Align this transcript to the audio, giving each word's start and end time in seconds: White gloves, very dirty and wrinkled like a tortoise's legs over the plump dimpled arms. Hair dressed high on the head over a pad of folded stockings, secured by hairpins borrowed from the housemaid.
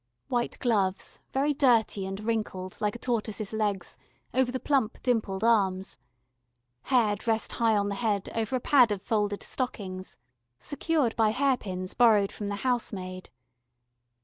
White 0.29 0.57
gloves, 0.57 1.19
very 1.31 1.53
dirty 1.53 2.07
and 2.07 2.19
wrinkled 2.25 2.81
like 2.81 2.95
a 2.95 2.97
tortoise's 2.97 3.53
legs 3.53 3.99
over 4.33 4.51
the 4.51 4.59
plump 4.59 4.99
dimpled 5.03 5.43
arms. 5.43 5.99
Hair 6.85 7.17
dressed 7.17 7.51
high 7.51 7.77
on 7.77 7.89
the 7.89 7.93
head 7.93 8.27
over 8.33 8.55
a 8.55 8.59
pad 8.59 8.91
of 8.91 9.03
folded 9.03 9.43
stockings, 9.43 10.17
secured 10.57 11.15
by 11.15 11.29
hairpins 11.29 11.93
borrowed 11.93 12.31
from 12.31 12.47
the 12.47 12.55
housemaid. 12.65 13.29